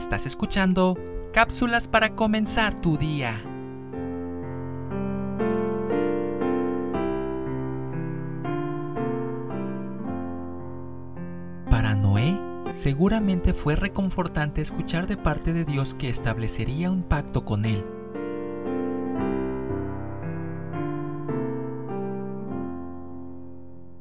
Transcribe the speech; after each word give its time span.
Estás 0.00 0.24
escuchando 0.24 0.96
cápsulas 1.34 1.86
para 1.86 2.14
comenzar 2.14 2.80
tu 2.80 2.96
día. 2.96 3.34
Para 11.68 11.94
Noé, 11.94 12.40
seguramente 12.70 13.52
fue 13.52 13.76
reconfortante 13.76 14.62
escuchar 14.62 15.06
de 15.06 15.18
parte 15.18 15.52
de 15.52 15.66
Dios 15.66 15.92
que 15.92 16.08
establecería 16.08 16.90
un 16.90 17.02
pacto 17.02 17.44
con 17.44 17.66
él. 17.66 17.84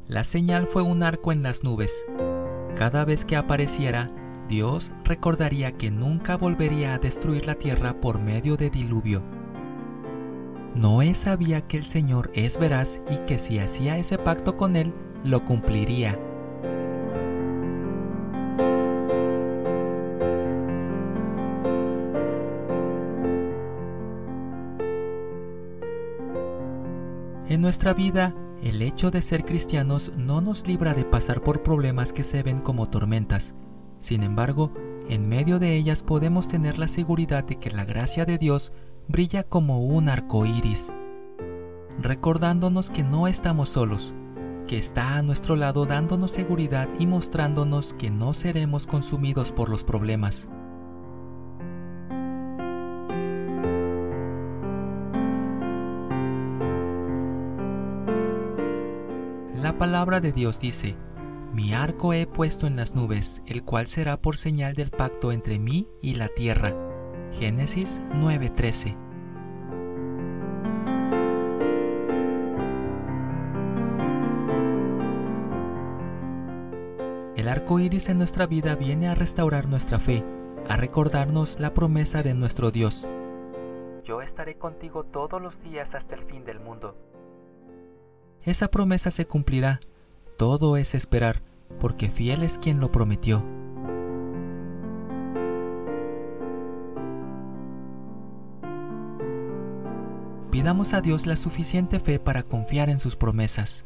La 0.08 0.23
señal 0.23 0.66
fue 0.66 0.81
un 0.81 1.04
arco 1.04 1.34
en 1.34 1.44
las 1.44 1.66
nubes. 1.66 2.06
Cada 2.78 3.04
vez 3.04 3.26
que 3.26 3.36
apareciera, 3.36 4.09
Dios 4.49 4.94
recordaría 5.03 5.73
que 5.73 5.91
nunca 5.91 6.35
volvería 6.35 6.95
a 6.95 6.98
destruir 6.98 7.45
la 7.45 7.53
tierra 7.53 8.02
por 8.02 8.20
medio 8.20 8.58
de 8.58 8.72
diluvio. 8.72 9.23
Noé 10.73 11.13
sabía 11.13 11.62
que 11.62 11.77
el 11.77 11.85
Señor 11.85 12.31
es 12.34 12.58
veraz 12.58 12.99
y 13.12 13.20
que 13.25 13.38
si 13.38 13.59
hacía 13.59 13.98
ese 13.99 14.17
pacto 14.17 14.58
con 14.58 14.75
él, 14.75 14.91
lo 15.23 15.45
cumpliría. 15.45 16.20
En 27.47 27.61
nuestra 27.61 27.94
vida, 27.94 28.36
el 28.63 28.81
hecho 28.81 29.11
de 29.11 29.22
ser 29.22 29.45
cristianos 29.45 30.11
no 30.17 30.41
nos 30.41 30.66
libra 30.66 30.95
de 30.95 31.06
pasar 31.06 31.41
por 31.41 31.61
problemas 31.61 32.13
que 32.13 32.23
se 32.23 32.41
ven 32.41 32.59
como 32.59 32.89
tormentas, 32.89 33.56
sin 34.00 34.23
embargo, 34.23 34.72
en 35.09 35.28
medio 35.28 35.59
de 35.59 35.75
ellas 35.75 36.03
podemos 36.03 36.47
tener 36.47 36.78
la 36.78 36.88
seguridad 36.88 37.44
de 37.44 37.58
que 37.58 37.69
la 37.69 37.83
gracia 37.83 38.25
de 38.25 38.38
Dios 38.38 38.73
brilla 39.08 39.44
como 39.44 39.81
un 39.86 40.08
arco 40.08 40.45
iris, 40.45 40.94
recordándonos 42.00 42.91
que 42.91 43.03
no 43.03 43.28
estamos 43.28 43.69
solos, 43.69 44.16
que 44.67 44.78
está 44.78 45.17
a 45.17 45.22
nuestro 45.22 45.56
lado 45.56 45.86
dándonos 45.86 46.31
seguridad 46.31 46.88
y 47.00 47.08
mostrándonos 47.08 47.94
que 47.94 48.09
no 48.09 48.33
seremos 48.33 48.88
consumidos 48.88 49.52
por 49.52 49.69
los 49.69 49.83
problemas. 49.83 50.47
La 59.56 59.78
palabra 59.78 60.22
de 60.22 60.31
Dios 60.31 60.61
dice, 60.61 60.95
mi 61.53 61.73
arco 61.73 62.14
he 62.14 62.28
puesto 62.28 62.67
en 62.67 62.75
las 62.75 62.95
nubes, 62.95 63.42
el 63.47 63.64
cual 63.64 63.88
será 63.88 64.22
por 64.22 64.38
señal 64.38 64.75
del 64.75 64.92
pacto 64.92 65.31
entre 65.31 65.58
mí 65.59 65.88
y 66.02 66.16
la 66.16 66.28
tierra. 66.28 66.75
Génesis 67.31 68.02
9:13. 68.14 68.97
El 77.36 77.47
arco 77.47 77.80
iris 77.80 78.09
en 78.09 78.17
nuestra 78.17 78.45
vida 78.45 78.75
viene 78.75 79.08
a 79.08 79.16
restaurar 79.16 79.67
nuestra 79.67 79.97
fe, 80.00 80.23
a 80.67 80.75
recordarnos 80.75 81.59
la 81.59 81.73
promesa 81.73 82.22
de 82.22 82.34
nuestro 82.34 82.69
Dios. 82.69 83.08
Yo 84.03 84.22
estaré 84.22 84.58
contigo 84.58 85.03
todos 85.06 85.41
los 85.41 85.63
días 85.63 85.95
hasta 85.95 86.16
el 86.16 86.23
fin 86.23 86.44
del 86.45 86.59
mundo. 86.59 86.95
Esa 88.44 88.69
promesa 88.69 89.09
se 89.09 89.25
cumplirá 89.25 89.79
todo 90.39 90.77
es 90.77 90.95
esperar, 90.95 91.41
porque 91.81 92.09
fiel 92.09 92.44
es 92.44 92.57
quien 92.57 92.79
lo 92.79 92.94
prometió. 92.94 93.44
Pidamos 100.50 100.94
a 100.94 101.01
Dios 101.01 101.27
la 101.27 101.35
suficiente 101.35 102.00
fe 102.00 102.19
para 102.19 102.44
confiar 102.44 102.89
en 102.89 103.00
sus 103.00 103.17
promesas. 103.17 103.85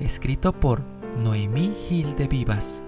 Escrito 0.00 0.52
por 0.52 0.82
Noemí 1.22 1.72
Gil 1.86 2.16
de 2.16 2.26
Vivas. 2.26 2.82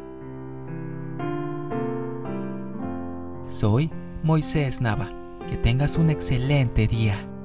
Soy 3.47 3.89
Moisés 4.25 4.81
Nava. 4.81 5.13
Que 5.47 5.57
tengas 5.57 5.97
un 5.97 6.11
excelente 6.11 6.89
día. 6.89 7.36